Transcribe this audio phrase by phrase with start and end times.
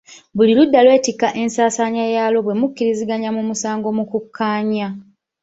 [0.35, 4.87] Buli ludda lwettikka ensasaanya yalwo bwe mu kiriziganya mu musango mu kukkaanya.